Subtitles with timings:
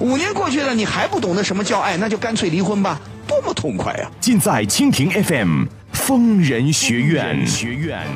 [0.00, 7.44] 五年过去了，你还不懂得什么叫爱，那就干脆离婚吧，多么痛快啊、尽在蜻蜓 FM 疯人学院。
[7.44, 8.06] 学院。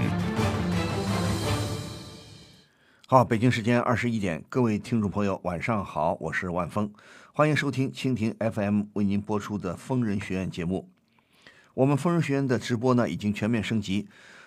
[3.08, 6.88] 好，北京时间二十一点，各位听众朋友，晚上好，我是万峰，
[7.32, 10.88] 欢迎收听蜻蜓 FM 为您播出的疯人学院节目。
[11.74, 14.06] 我们疯人学院的直播呢已经全面升级，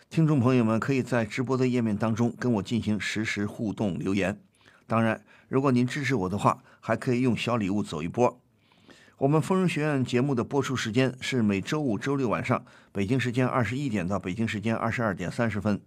[0.10, 4.40] 听众朋友们可以在直播的页面当中跟我进行实时互动留言。
[4.88, 8.40] 当然，如果您支持我的话，还可以用小礼物走一波。
[9.18, 15.80] 我们疯人学院节目的播出时间是每周五、周六晚上，北京时间二十一点到北京时间二十二点三十分。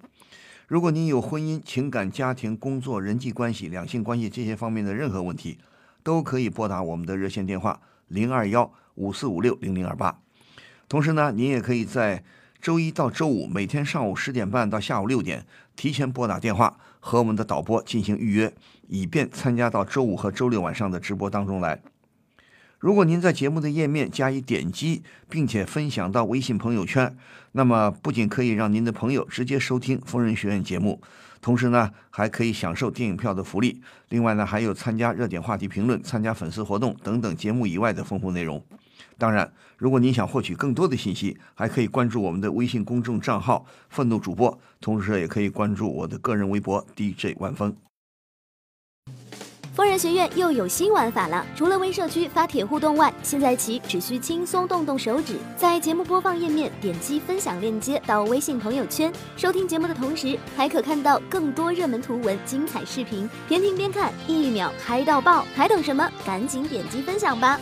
[0.67, 5.59] 如果您有婚姻、情感、家庭、工作、人际关系、两性关系这些方面的任何问题，
[6.03, 10.21] 都可以拨打我们的热线电话零二幺五四五六零零二八。
[10.89, 12.25] 同时呢，您也可以在
[12.61, 18.53] 周一到周五每天上午十点半到下午六点提前拨打电话和我们的导播进行预约，
[18.87, 21.81] 以便参加到周五和周六晚上的直播当中来。
[22.79, 27.17] 如果您在节目的页面加以点击，并且分享到微信朋友圈，
[27.51, 31.01] 那么不仅可以让您的朋友直接收听疯人学院节目，
[31.41, 33.83] 同时呢，还可以享受电影票的福利。
[34.11, 38.65] 另外呢，还有参加热点话题评论、参加粉丝活动等等节目以外的丰富内容。
[39.17, 47.88] 当然，如果您想获取更多的信息，还可以关注我们的微信公众账号“愤怒主播”，同时也可以关注我的个人微博 DJ 万峰。
[49.79, 51.47] 疯人学院又有新玩法了！
[51.55, 65.47] 除了微社区发帖互动外，现在起只需轻松动动手指，在节目播放页面点击分享链接到微信朋友圈，收听节目的同时，还可看到更多热门图文、精彩视频，边听边看，一秒嗨到爆！
[65.55, 66.11] 还等什么？
[66.27, 67.61] 赶紧点击分享吧！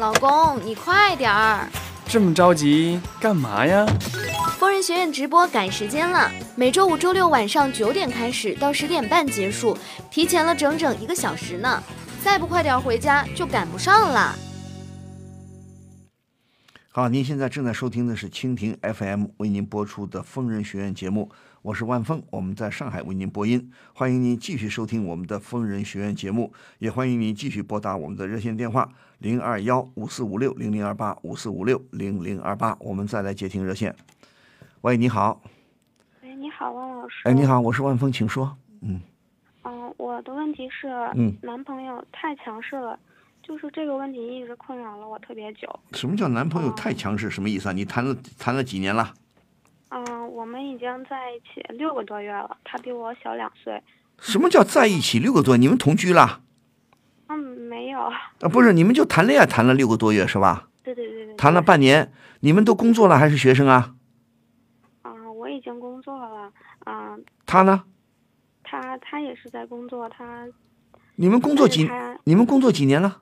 [0.00, 1.68] 老公，你快点儿！
[2.08, 3.86] 这么着急干嘛呀？
[4.64, 9.76] 疯人学院直播赶时间了，每周五、周六晚上九点开始，到十点半结束，
[10.10, 11.82] 提前了整整一个小时呢。
[12.22, 14.34] 再不快点回家，就赶不上了。
[16.88, 21.30] 好，您现在正在收听的是蜻蜓 FM 为您播出的疯人学院节目，
[21.60, 28.88] 我是万峰，我们在上海为您播音，欢迎您继续收听我们的疯人学院节目，也欢迎您继续拨打我们的热线电话
[29.18, 33.94] 零二幺五四五六零零二八五四五六零零二八，我们再来接听热线。
[34.84, 35.40] 喂，你好，
[36.22, 37.22] 喂，你好，汪老师。
[37.24, 37.46] 哎，你。
[37.46, 38.54] 好，我是万峰，请说。
[38.82, 39.00] 嗯，
[39.62, 42.98] 嗯、我的问题是，嗯男朋友太强势了，
[43.42, 45.66] 就是这个问题一直困扰了我特别久。
[45.92, 47.30] 什么叫男朋友太强势？
[47.30, 47.72] 什么意思啊？
[47.72, 49.14] 你谈了谈了几年了？
[49.88, 53.82] 嗯、我们已经在一起六个多月了，他比我小两岁。
[54.18, 55.56] 什么叫在一起六个多？
[55.56, 56.42] 你们同居了？
[57.28, 58.00] 嗯，没有。
[58.00, 58.12] 啊，
[58.52, 60.68] 不是，你们就谈恋爱谈了六个多月是吧？
[60.82, 61.34] 对对对对。
[61.36, 63.94] 谈了半年，你们都工作了还是学生啊？
[65.06, 66.50] 嗯、我已经工作了。
[66.86, 67.84] 嗯、他呢？
[68.62, 70.48] 他他也是在工作，他
[71.16, 71.88] 你们工作几？
[72.24, 73.20] 你们工作几年了？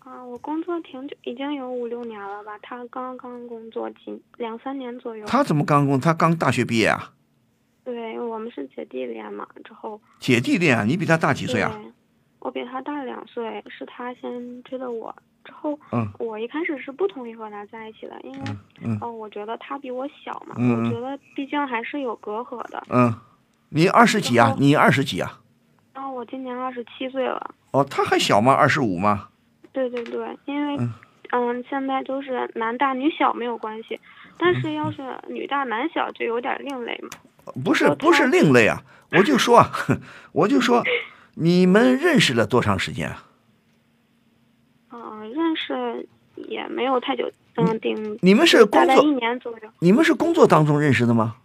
[0.00, 2.58] 啊、我工作挺久，已经有五六年了吧。
[2.62, 5.26] 他刚刚工作几两三年左右。
[5.26, 6.00] 他怎么刚工？
[6.00, 7.12] 他刚大学毕业啊？
[7.84, 10.84] 对我们是姐弟恋嘛，之后姐弟恋啊？
[10.84, 11.78] 你比他大几岁啊？
[12.40, 15.14] 我比他大两岁，是他先追的我。
[15.48, 18.38] 之后，嗯我一开始是不同意和他在一起的，因为，
[18.82, 22.82] 嗯呃我觉得他比我小嘛，嗯我觉得毕竟还是有隔阂的。
[22.90, 23.14] 嗯，
[23.70, 25.40] 你二十几啊你二十几啊？
[25.94, 28.52] 然后我今年二十七岁了，哦，他还小吗？
[28.52, 29.28] 二十五吗？
[29.72, 30.92] 对对对，因为，嗯
[31.32, 33.98] 嗯，现在都是男大女小没有关系，
[34.36, 37.08] 但嗯是要是女大男小就有点另类嘛。
[37.64, 38.82] 不是，不是另类啊！
[39.12, 39.70] 我就说啊，
[40.32, 40.82] 我就说，
[41.34, 43.24] 你们认识了多长时间啊？
[44.90, 46.06] 嗯、认识
[46.36, 49.68] 也没有太久，嗯，顶你们是工作一作，年左右。
[49.80, 51.36] 你们是工作当中认识的吗？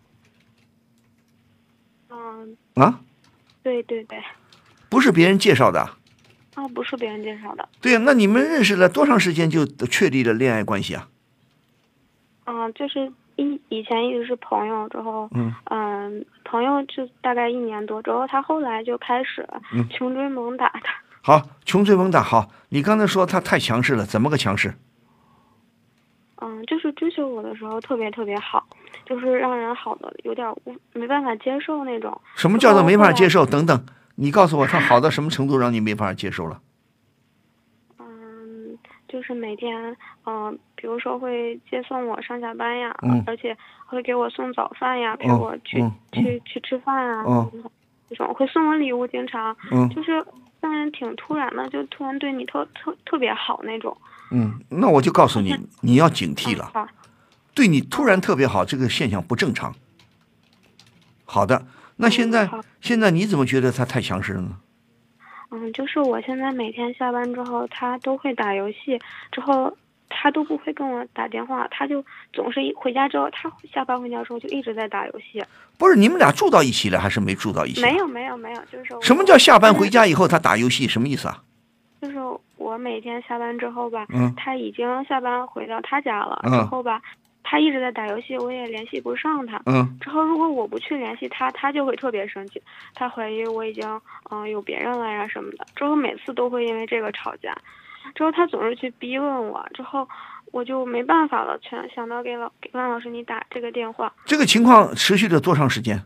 [2.10, 3.00] 嗯，啊，
[3.64, 4.24] 对对对，
[4.90, 5.98] 不是别人介绍的啊。
[6.56, 7.68] 啊，不是别人介绍的。
[7.82, 11.10] 对呀，那你们认识了多长时间就确立了恋爱关系啊？
[12.46, 20.82] 嗯，就是一以前一直是朋友，之后嗯嗯朋友就大概一年多之后，他后来就开始嗯穷追猛打的。
[21.26, 22.22] 好，穷追猛打。
[22.22, 24.74] 好，你刚才说他太强势了，怎么个强势？
[26.42, 28.68] 嗯，就是追求我的时候特别特别好，
[29.06, 32.20] 就是让人好的有点无没办法接受那种。
[32.36, 33.46] 什么叫做没法接受？
[33.46, 33.86] 等等，
[34.16, 36.60] 你告诉我，他好到什么程度让你没法接受了？
[38.00, 38.78] 嗯，
[39.08, 47.50] 就是每天，嗯、比如说会接送我上下班呀，嗯而且会给我送早饭呀，陪哦我去、嗯去去吃饭啊，哦
[48.10, 50.24] 这种会送我礼物，经常嗯就是
[50.68, 53.96] 让人挺突然的，就突然对你特特特别好那种。
[54.32, 56.72] 嗯，那我就告诉你，你要警惕了。
[56.74, 56.88] 啊，
[57.54, 59.76] 对你突然特别好，这个现象不正常。
[61.26, 61.66] 好的，
[61.98, 64.58] 那现在、嗯现在你怎么觉得他太强势了呢？
[65.52, 69.00] 嗯，就是我现在每天下班之后，他都会打游戏，
[69.32, 69.78] 之后
[70.16, 75.44] 他都不会跟我打电话，他就总是一回家之后，他下班回家之后就一直在打游戏。
[75.80, 77.82] 不是你们俩住到一起了，还是没住到一起？
[77.82, 77.96] 没。
[77.96, 80.88] 有没有没有，就是什么叫下班回家以后他打游戏？
[80.88, 81.42] 什么意思啊？
[82.02, 82.18] 就是
[82.58, 87.02] 我每天下班之后吧，嗯他已经下班回到他家了，嗯之后吧，
[87.44, 89.62] 他一直在打游戏，我也联系不上他。
[89.66, 92.62] 嗯之后如果我不去联系他，他就会特别生气，
[92.94, 93.88] 他怀疑我已经
[94.30, 95.66] 嗯、有别人了呀什么的。
[95.76, 97.56] 之后每次都会因为这个吵架，
[98.16, 100.08] 之后他总是去逼问我，之后
[100.52, 106.04] 我就没办法了，全想到给老给万老师你打这个电话，这个情况持续了多长时间？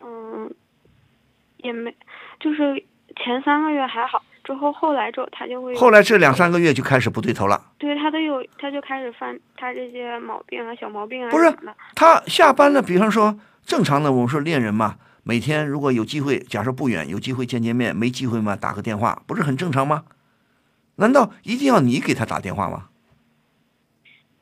[0.00, 0.52] 嗯，
[1.58, 1.94] 也没，
[2.38, 2.82] 就是
[3.16, 7.60] 前三个月还好，之后后来之后他就会后来这两三个月就开始不对头了。
[7.78, 11.52] 对他都有，他就开始犯他这些毛病啊、小毛病啊不是。
[11.94, 20.04] 他下班了，比方说正常的，我们说恋人嘛，每天如果有机会，假设不远，有机会见见面，没机会嘛，打个电话，不是很正常吗？
[21.00, 22.86] 难道一定要你给他打电话吗？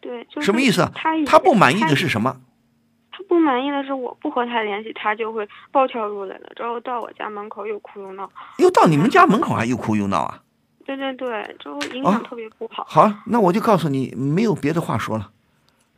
[0.00, 2.40] 对，就是什么意思啊他他不满意的是什么？
[3.10, 8.30] 他不满意的是我不和他联系，他就会暴跳如雷了，之后到我家门口又哭又闹。
[8.58, 10.42] 又到你们家门口还又哭又闹啊？
[10.84, 12.84] 对对对，之后影哦响特别不好。
[12.88, 15.30] 好，那我就告诉你，没有别的话说了。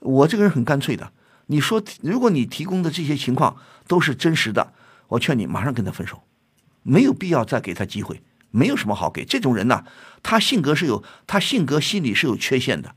[0.01, 1.13] 我这个人很干脆的，
[1.47, 4.73] 你说如果你提供的这些情况都是真实的，
[5.09, 6.23] 我劝你马上跟他分手，
[6.83, 9.25] 没有必要再给他机会，没有什么好给。
[9.25, 9.85] 这种人呢，
[10.23, 12.95] 他性格是有，他性格心理是有缺陷的。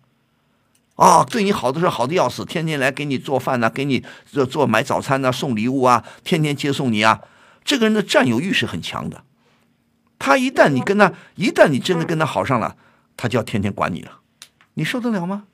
[0.96, 7.22] 啊、对你好的时候好的要死，天天来给你做饭呐、给你做做买早餐呐、送礼物啊，天天接送你啊。
[7.64, 9.24] 这个人的占有欲是很强的。
[10.20, 12.78] 他一旦你跟他，一旦你真的跟他好上了，
[13.18, 14.20] 他就要天天管你了，
[14.76, 15.46] 你受得了吗？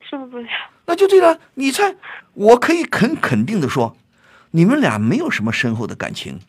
[0.00, 0.48] 受不了。
[0.86, 1.38] 那就对了。
[1.54, 1.94] 你猜，
[2.34, 3.96] 我可以肯肯定的说，
[4.52, 6.40] 你们俩没有什么深厚的感情，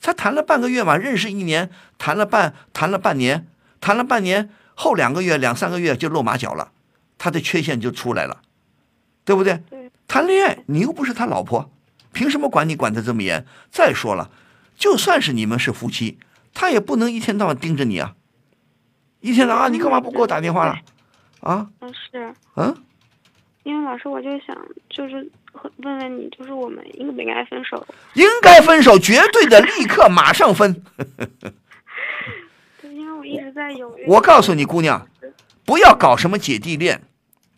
[0.00, 3.46] 才谈了半个月嘛，认识一年，谈了半谈了半年，
[3.80, 6.72] 谈了半年后两个月两三个月就露马脚了，
[7.18, 8.42] 他的缺陷就出来了，
[9.24, 9.62] 对不对？
[10.06, 11.70] 谈恋爱你又不是他老婆，
[12.12, 13.44] 凭什么管你管得这么严？
[13.70, 14.30] 再说了，
[14.76, 16.18] 就算是你们是夫妻，
[16.54, 18.14] 他也不能一天到晚盯着你啊，
[19.20, 20.78] 一天到晚啊你干嘛不给我打电话了？
[21.40, 22.76] 啊，嗯，是嗯。
[23.64, 24.56] 因为老师，我就想
[24.88, 25.28] 就是和
[25.78, 27.86] 问问你，就是我们应不应该分手？
[28.14, 30.82] 应该分手，绝对的，立刻马上分。
[32.80, 34.04] 对因为我一直在犹豫。
[34.08, 35.08] 我告诉你，姑娘，
[35.64, 37.02] 不要搞什么姐弟恋，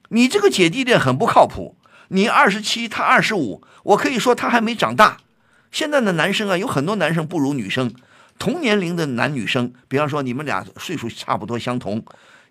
[0.08, 1.76] 你这个姐弟恋很不靠谱。
[2.08, 5.18] 你二十七，他二十五，我可以说他还没长大。
[5.70, 7.92] 现在的男生啊，有很多男生不如女生，
[8.38, 12.02] 同年龄的男女生，比方说你们俩岁数差不多相同，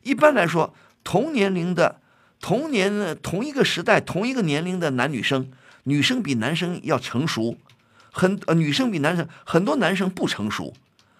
[0.04, 2.00] 一般来说，同年龄的、
[2.40, 5.52] 同年的同一个时代、同一个年龄的男女生，
[5.84, 7.58] 女生比男生要成熟，
[8.12, 10.74] 很呃，女生比男生很多男生不成熟。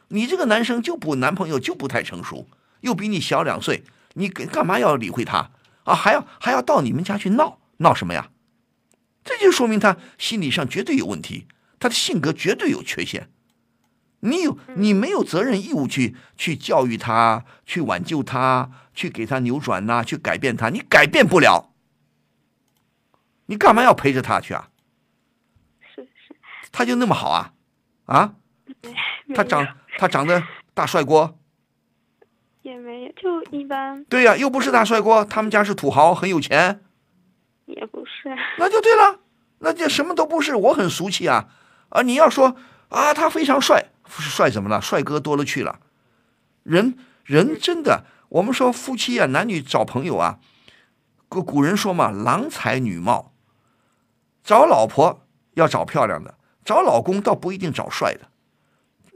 [0.10, 2.48] 你这个男生就不男朋友就不太成熟，
[2.82, 3.84] 又比你小两岁，
[4.14, 5.52] 你干嘛要理会他
[5.84, 5.94] 啊？
[5.94, 8.30] 还要还要到你们家去闹闹什么呀？
[9.26, 11.48] 这就说明他心理上绝对有问题，
[11.80, 13.30] 他的性格绝对有缺陷。
[14.22, 21.72] 你有你没有责任义务去去教育他，去挽救他，去给他扭转呐、去改变他，你改变不了。
[23.46, 24.70] 你干嘛要陪着他去啊？
[25.96, 26.36] 是是，
[26.72, 27.54] 他就那么好啊？
[28.06, 28.34] 啊？
[29.34, 30.44] 他长他长得
[30.74, 31.38] 大帅锅，
[32.64, 36.82] 也没有，就一般，对呀、又不是大帅锅，他们家是土豪，很有钱，
[37.66, 38.36] 也不是。
[38.58, 39.20] 那就对了，
[39.60, 41.48] 那就什么都不是，我很俗气啊，
[41.90, 42.56] 啊，你要说
[42.90, 44.82] 啊，他非常帅，帅怎么了？
[44.82, 45.80] 帅哥多了去了，
[46.64, 50.40] 人人真的，我们说夫妻啊，男女找朋友啊，
[51.28, 53.34] 古古人说嘛，郎才女貌，
[54.44, 58.30] 找老婆要找漂亮的，找老公倒不一定找帅的，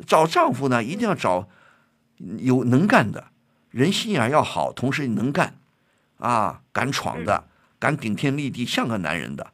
[0.05, 1.47] 找丈夫呢一定要找
[2.39, 3.27] 有能干的，
[3.69, 5.55] 人心眼要好，同时能干，
[6.17, 7.45] 啊，敢闯的，
[7.79, 9.51] 敢顶天立地，像个男人的，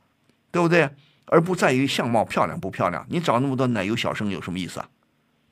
[0.52, 0.90] 对不对？
[1.30, 3.06] 而不在于相貌漂亮不漂亮。
[3.10, 4.88] 你找那么多奶油小生有什么意思啊？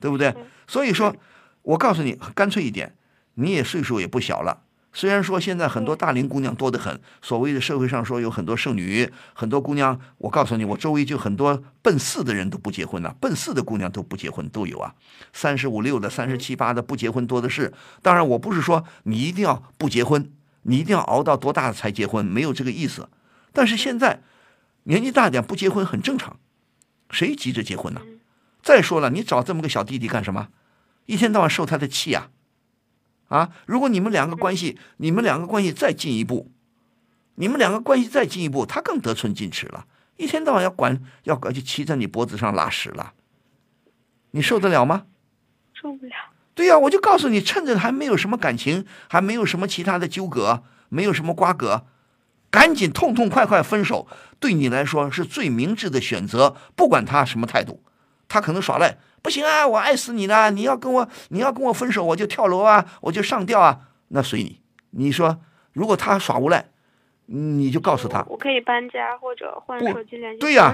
[0.00, 0.34] 对不对？
[0.66, 1.14] 所以说，
[1.62, 2.94] 我告诉你，干脆一点，
[3.34, 4.62] 你也岁数也不小了，
[4.92, 14.94] 虽然说现在很多大龄姑娘多得很，所谓的社会上说有很多剩女，很多姑娘，我告诉你，我周围就很多奔四的人都不结婚了，奔四的姑娘都不结婚都有啊，
[15.32, 17.72] 三十五六的、三十七八的不结婚多的是。
[18.00, 20.30] 当然，我不是说你一定要不结婚，
[20.62, 23.08] 你一定要熬到多大才结婚，没有这个意思。
[23.52, 24.22] 但是现在
[24.84, 26.38] 年纪大点不结婚很正常，
[27.10, 28.00] 谁急着结婚呢？
[28.66, 30.48] 再说了，你找这么个小弟弟干什么？
[31.04, 32.30] 一天到晚受他的气呀！
[33.28, 36.50] 啊，如果你们两个关系，你们两个关系再进一步，
[37.36, 43.12] 你们两个关系再进一步，他更得寸进尺了，一天到晚要管，要管，就骑在你脖子上拉屎了，
[44.32, 45.04] 你受得了吗？
[45.72, 46.12] 受不了。
[46.56, 51.86] 对呀，我就告诉你，趁着还没有什么感情，还没有什么其他的纠葛，没有什么瓜葛，
[52.50, 54.08] 赶紧痛痛快快分手，
[54.40, 56.56] 对你来说是最明智的选择。
[56.74, 57.84] 不管他什么态度，
[58.28, 58.98] 他可能耍赖。
[59.22, 59.66] 不行啊！
[59.66, 60.52] 我爱死你了！
[60.52, 62.86] 你要跟我，你要跟我分手，我就跳楼啊！
[63.00, 63.80] 我就上吊啊！
[64.08, 64.60] 那随你。
[64.90, 65.40] 你说，
[65.72, 66.66] 如果他耍无赖，
[67.26, 70.72] 你就告诉他，我可以搬家或者换手机联系对呀，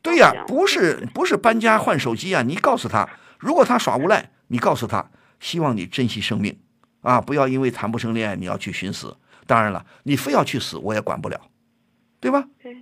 [0.00, 2.40] 对呀，不是不是搬家换手机啊！
[2.40, 3.06] 你告诉他，
[3.38, 6.58] 如果他耍无赖，你告诉他，希望你珍惜生命
[7.02, 7.20] 啊！
[7.20, 9.14] 不要因为谈不成恋爱，你要去寻死。
[9.46, 11.38] 当然了，你非要去死，我也管不了，
[12.18, 12.46] 对吧？
[12.62, 12.74] 对。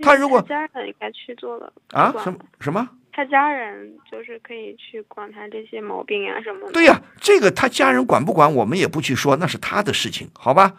[0.00, 2.12] 他如果家人应该去做了啊？
[2.24, 2.88] 什么什么？
[3.16, 6.72] 他家人就是可以去管他这些毛病啊什么的。
[6.72, 10.74] 对呀，这个他家人管不管，我们也不去说，那是他的事情，好吧？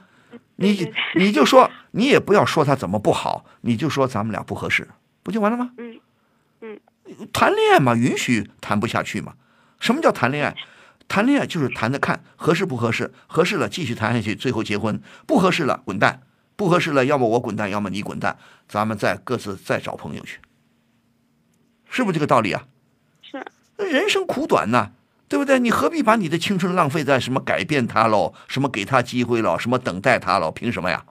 [0.58, 4.90] 你你就说，你也不要说他怎么不好，你就说咱们俩不合适，
[5.24, 5.72] 不就完了吗？
[5.78, 6.00] 嗯
[6.60, 6.80] 嗯，
[7.32, 9.36] 谈恋爱嘛，允许谈不下去嘛。
[9.80, 10.56] 什么叫谈恋爱？
[11.08, 16.22] 谈恋爱就是谈的看合适不合适，合适了继续谈下去，最后结婚；不合适了滚蛋，
[16.58, 18.38] 不合适了要么我滚蛋，要么你滚蛋，
[18.68, 20.40] 咱们再各自再找朋友去。
[21.96, 22.66] 是不是这个道理啊？
[23.22, 23.42] 是。
[23.78, 24.92] 人生苦短呐，
[25.30, 25.60] 对不对？
[25.60, 30.52] 你何必把你的青春浪费在什么改变他喽，什么给他机会了，什么等待他了？
[30.52, 31.06] 凭什么呀？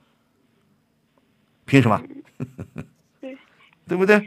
[1.65, 1.99] 凭什么？
[3.19, 3.39] 对，
[3.89, 4.19] 对不对？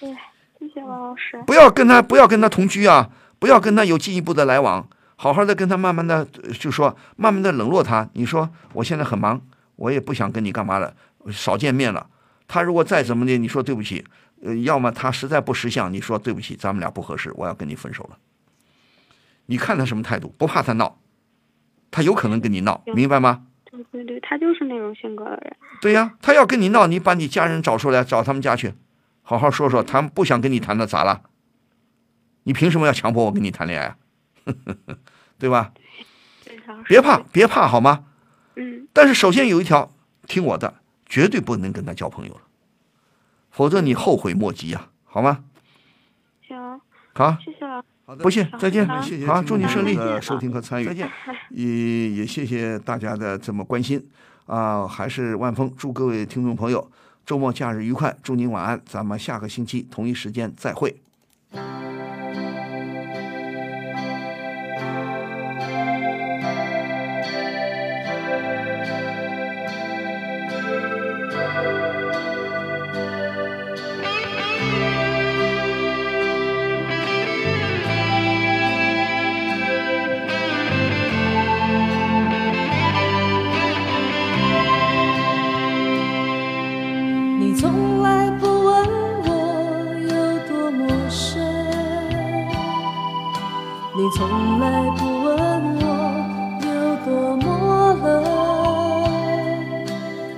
[0.00, 0.10] 对，
[0.58, 1.40] 谢谢王老师。
[1.46, 3.08] 不要跟他，不要跟他同居啊！
[3.38, 6.26] 不要跟他有进一步的来往，好好的跟他慢慢的
[6.58, 8.08] 就说，慢慢的冷落他。
[8.14, 9.40] 你说我现在很忙，
[9.76, 10.96] 我也不想跟你干嘛了，
[11.30, 12.08] 少见面了。
[12.48, 14.04] 他如果再怎么的，你说对不起。
[14.46, 18.16] 呃，要么他实在不识相，你说对不起，咱们俩不合适，我要跟你分手了。
[19.46, 20.32] 你看他什么态度？
[20.38, 21.00] 不怕他闹，
[21.90, 23.46] 他有可能跟你闹，明白吗？
[23.70, 25.56] 对对对，他就是那种性格的人。
[25.80, 28.74] 对呀，他要跟你闹，你把你家人找出来，找他们家去，
[29.22, 29.82] 好好说说。
[29.82, 31.22] 他们不想跟你谈，的咋了？
[32.44, 33.96] 你凭什么要强迫我跟你谈恋爱啊？
[35.38, 35.72] 对吧？
[36.86, 38.04] 别怕，别怕，好吗？
[38.54, 38.86] 嗯。
[38.92, 39.92] 但是首先有一条，
[40.26, 40.74] 听我的，
[41.04, 42.40] 绝对不能跟他交朋友了。
[43.56, 45.42] 否则你后悔莫及呀，好吗？
[46.46, 46.78] 行，
[47.14, 47.82] 好，谢谢了。
[48.04, 48.86] 好的，不谢，再见。
[49.02, 51.10] 谢谢，好，祝你顺利的收听和参与，再见。
[51.48, 54.06] 也也谢谢大家的这么关心
[54.44, 56.86] 啊，还是万峰，祝各位听众朋友
[57.24, 60.94] 周末假日愉快，祝您晚安，咱们下个星期同一时间再会。
[93.98, 95.34] 你从来不问
[95.80, 95.86] 我
[96.66, 96.68] 有
[97.06, 97.46] 多么
[98.04, 98.06] 冷，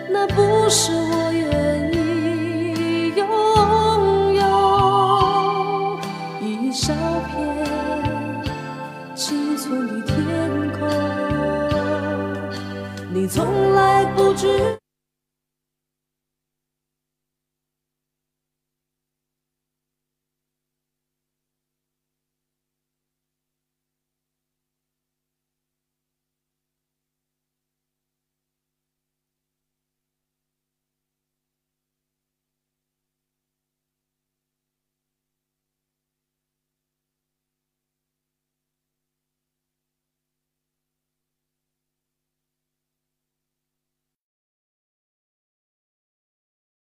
[0.08, 3.26] 那不是我愿意拥
[4.36, 4.40] 有
[6.40, 6.94] 一小
[7.26, 7.34] 片
[9.16, 10.14] 青春的天
[10.78, 10.86] 空。
[13.12, 14.77] 你从来不知。